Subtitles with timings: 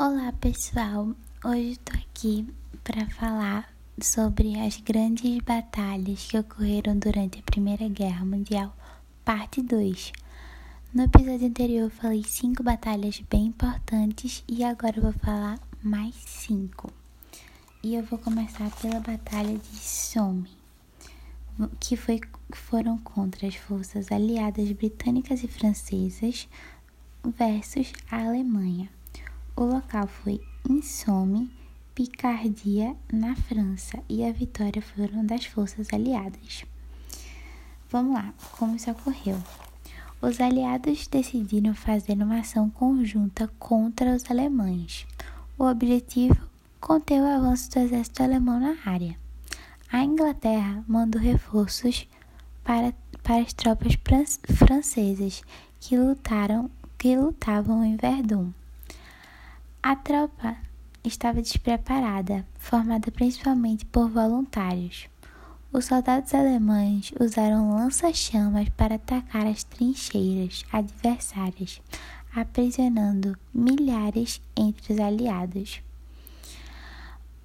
[0.00, 1.12] Olá pessoal,
[1.44, 2.46] hoje estou aqui
[2.84, 3.68] para falar
[4.00, 8.72] sobre as grandes batalhas que ocorreram durante a Primeira Guerra Mundial,
[9.24, 10.12] parte 2.
[10.94, 16.14] No episódio anterior eu falei cinco batalhas bem importantes e agora eu vou falar mais
[16.14, 16.92] cinco.
[17.82, 20.48] E eu vou começar pela Batalha de Somme,
[21.80, 22.20] que foi,
[22.52, 26.48] foram contra as forças aliadas britânicas e francesas
[27.36, 28.88] versus a Alemanha.
[29.58, 31.50] O local foi em Somme,
[31.92, 36.64] Picardia, na França, e a vitória foram das forças aliadas.
[37.90, 39.36] Vamos lá, como isso ocorreu?
[40.22, 45.04] Os aliados decidiram fazer uma ação conjunta contra os alemães.
[45.58, 46.38] O objetivo:
[46.80, 49.18] conter o avanço do exército alemão na área.
[49.90, 52.06] A Inglaterra mandou reforços
[52.62, 52.94] para,
[53.24, 53.98] para as tropas
[54.54, 55.42] francesas
[55.80, 58.52] que lutaram que lutavam em Verdun.
[59.82, 60.56] A tropa
[61.04, 65.08] estava despreparada, formada principalmente por voluntários.
[65.72, 71.80] Os soldados alemães usaram lança-chamas para atacar as trincheiras adversárias,
[72.34, 75.80] aprisionando milhares entre os aliados.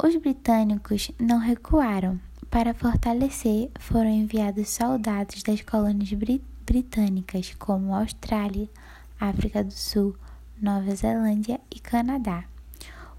[0.00, 2.20] Os britânicos não recuaram.
[2.50, 6.10] Para fortalecer, foram enviados soldados das colônias
[6.64, 8.68] britânicas, como Austrália,
[9.18, 10.14] África do Sul,
[10.60, 12.44] Nova Zelândia e Canadá.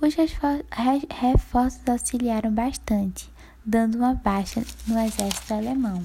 [0.00, 3.30] Os reforços auxiliaram bastante,
[3.64, 6.02] dando uma baixa no exército alemão.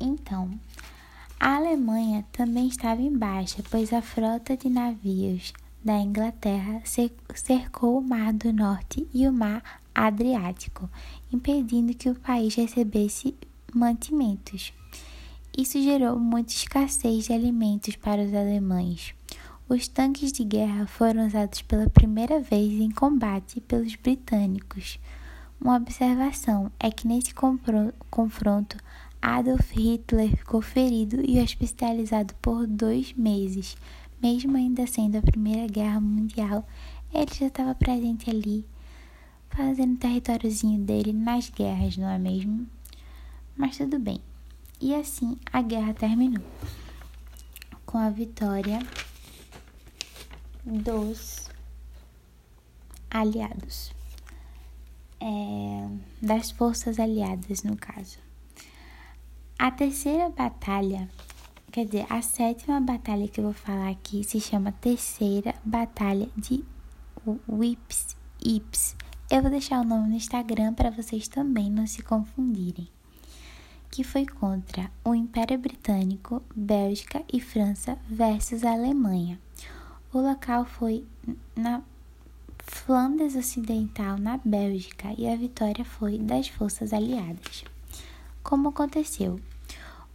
[0.00, 0.58] Então,
[1.38, 5.52] a Alemanha também estava em baixa, pois a frota de navios
[5.84, 6.82] da Inglaterra
[7.34, 9.62] cercou o Mar do Norte e o Mar
[9.94, 10.88] Adriático,
[11.32, 13.36] impedindo que o país recebesse
[13.72, 14.72] mantimentos.
[15.58, 19.12] Isso gerou muita escassez de alimentos para os alemães.
[19.68, 25.00] Os tanques de guerra foram usados pela primeira vez em combate pelos britânicos.
[25.60, 28.76] Uma observação é que nesse confronto
[29.20, 33.76] Adolf Hitler ficou ferido e hospitalizado por dois meses.
[34.22, 36.64] Mesmo ainda sendo a Primeira Guerra Mundial,
[37.12, 38.64] ele já estava presente ali,
[39.50, 42.64] fazendo o territóriozinho dele nas guerras, não é mesmo?
[43.56, 44.27] Mas tudo bem.
[44.80, 46.44] E assim a guerra terminou
[47.84, 48.78] com a vitória
[50.64, 51.48] dos
[53.10, 53.92] aliados,
[55.20, 55.88] é,
[56.22, 58.18] das forças aliadas, no caso.
[59.58, 61.08] A terceira batalha,
[61.72, 66.62] quer dizer, a sétima batalha que eu vou falar aqui se chama Terceira Batalha de
[67.48, 68.16] Whips.
[68.40, 68.94] Ips.
[69.28, 72.88] Eu vou deixar o nome no Instagram para vocês também não se confundirem
[73.90, 79.38] que foi contra o Império Britânico, Bélgica e França versus a Alemanha.
[80.12, 81.04] O local foi
[81.56, 81.82] na
[82.58, 87.64] Flandres Ocidental, na Bélgica, e a vitória foi das forças aliadas.
[88.42, 89.40] Como aconteceu?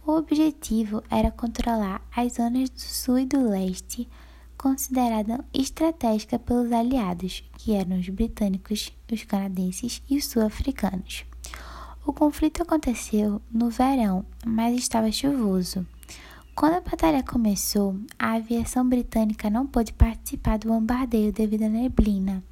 [0.06, 4.08] O objetivo era controlar as zonas do sul e do leste
[4.56, 11.24] consideradas estratégicas pelos aliados, que eram os britânicos, os canadenses e os sul-africanos.
[12.06, 15.86] O conflito aconteceu no verão, mas estava chuvoso.
[16.54, 22.44] Quando a batalha começou, a aviação britânica não pôde participar do bombardeio devido à neblina.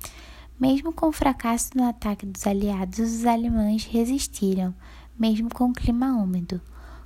[0.59, 4.75] Mesmo com o fracasso no ataque dos aliados, os alemães resistiram,
[5.19, 6.59] mesmo com o clima úmido.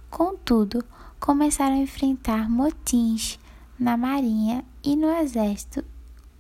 [0.08, 0.84] Contudo,
[1.18, 3.40] começaram a enfrentar motins
[3.76, 5.84] na marinha e no exército,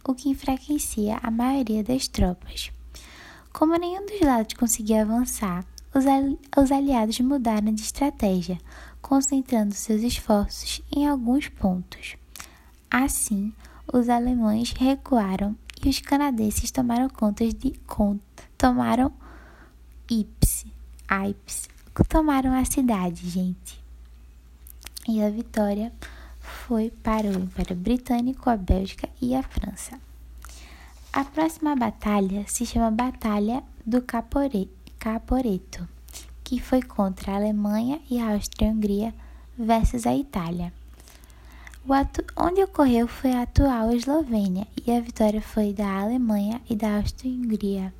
[0.04, 2.70] o que enfraquecia a maioria das tropas.
[3.52, 5.66] Como nenhum dos lados conseguia avançar,
[5.96, 8.58] os, aliados mudaram de estratégia,
[9.00, 12.16] concentrando seus esforços em alguns pontos.
[12.90, 13.52] Assim,
[13.90, 17.72] os alemães recuaram e os canadenses tomaram conta de
[18.58, 19.12] tomaram
[20.10, 20.66] Ips,
[21.28, 21.68] Ips,
[22.08, 23.82] tomaram a cidade, gente.
[25.08, 25.92] E a vitória
[26.40, 29.98] foi para o Império Britânico, a Bélgica e a França.
[31.12, 35.86] A próxima batalha se chama Batalha do Caporet Caporeto,
[36.42, 39.14] que foi contra a Alemanha e a Áustria-Hungria
[39.56, 40.72] versus a Itália.
[42.36, 47.94] onde ocorreu foi a atual Eslovênia e a vitória foi da Alemanha e da Áustria-Hungria.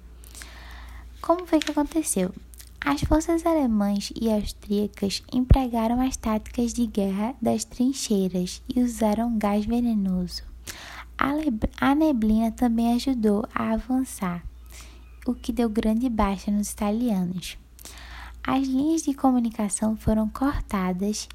[1.21, 2.33] Como foi que aconteceu?
[2.81, 9.65] As forças alemãs e austríacas empregaram as táticas de guerra das trincheiras e usaram gás
[9.65, 10.43] venenoso.
[11.81, 14.45] A neblina também ajudou a avançar
[15.27, 17.59] o que deu grande baixa nos italianos.
[18.43, 21.29] As linhas de comunicação foram cortadas,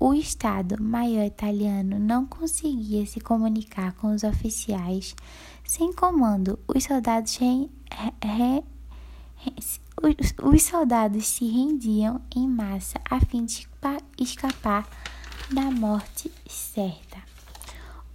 [0.00, 5.14] o Estado-Maior italiano não conseguia se comunicar com os oficiais
[5.64, 7.68] sem comando, os soldados, re,
[8.24, 8.64] re,
[10.02, 13.68] os, os soldados se rendiam em massa a fim de
[14.18, 14.88] escapar
[15.52, 17.27] da morte certa.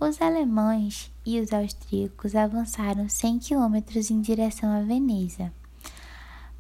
[0.06, 5.50] Os alemães e os austríacos avançaram 100 quilômetros em direção a Veneza.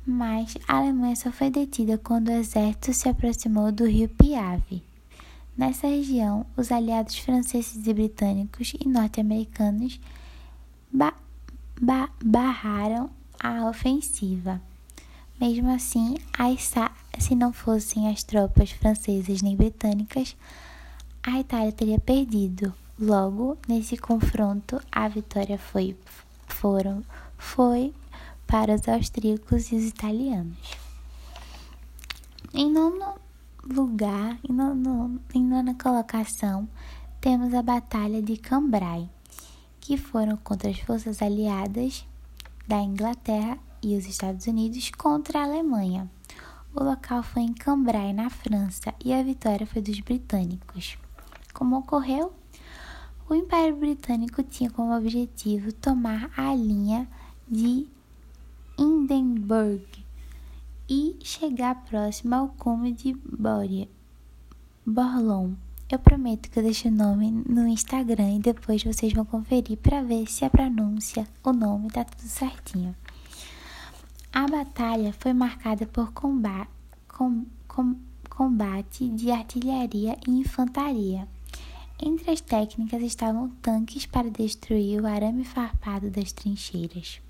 [0.07, 4.81] Mas a Alemanha só foi detida quando o exército se aproximou do rio Piave.
[5.57, 9.99] Nessa região, os aliados franceses e britânicos e norte-americanos
[10.89, 11.13] ba
[11.81, 14.61] ba barraram a ofensiva.
[15.37, 16.15] Mesmo assim,
[17.19, 20.33] se não fossem as tropas francesas nem britânicas,
[21.21, 22.73] a Itália teria perdido.
[22.99, 25.97] Logo, nesse confronto, a vitória foi,
[26.47, 27.03] foram,
[27.37, 27.91] foi
[28.45, 30.77] para os austríacos e os italianos.
[32.53, 33.15] Em nono
[33.63, 36.69] lugar, em, nono, em nona colocação,
[37.19, 39.09] temos a Batalha de Cambrai,
[39.79, 42.05] que foram contra as forças aliadas
[42.67, 46.07] da Inglaterra e os Estados Unidos contra a Alemanha.
[46.75, 50.95] O local foi em Cambrai, na França, e a vitória foi dos britânicos.
[51.53, 52.33] Como ocorreu?
[53.29, 57.07] O Império Britânico tinha como objetivo tomar a linha
[57.47, 57.87] de
[58.77, 59.85] Hindenburg
[60.89, 63.87] e chegar próximo ao cume de Boria,
[64.85, 65.53] Borlon.
[65.89, 70.01] Eu prometo que eu deixo o nome no Instagram e depois vocês vão conferir para
[70.01, 72.95] ver se a pronúncia, o nome tá tudo certinho.
[74.31, 76.69] A batalha foi marcada por combate,
[77.07, 77.95] com, com,
[78.29, 81.27] combate de artilharia e infantaria.
[82.05, 87.21] Entre as técnicas estavam tanques para destruir o arame farpado das trincheiras.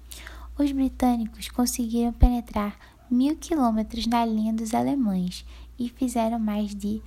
[0.58, 2.75] Os britânicos conseguiram penetrar
[3.08, 5.46] mil quilômetros na linha dos alemães
[5.78, 7.04] e fizeram mais de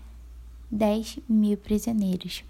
[0.71, 2.45] 10 mil prisioneiros.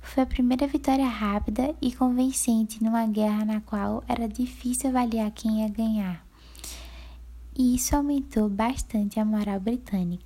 [0.00, 5.60] Foi a primeira vitória rápida e convincente numa guerra na qual era difícil avaliar quem
[5.60, 6.26] ia ganhar.
[7.56, 10.14] E isso aumentou bastante a moral britânica.